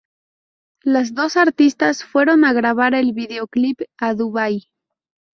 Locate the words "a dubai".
3.99-4.63